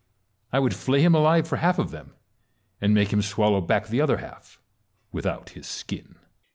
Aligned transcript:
I 0.51 0.57
would 0.57 0.73
flay 0.73 1.01
him 1.03 1.13
alive 1.13 1.47
for 1.47 1.57
half 1.57 1.77
of 1.77 1.91
them, 1.91 2.15
and 2.81 2.91
make 2.91 3.13
him 3.13 3.21
swallow 3.21 3.61
back 3.61 3.85
the 3.87 4.01
other 4.01 4.17
half 4.17 4.59
without 5.11 5.51
his 5.51 5.67
skin. 5.67 6.15